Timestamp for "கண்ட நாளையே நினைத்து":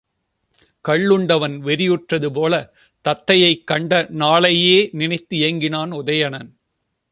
3.63-5.37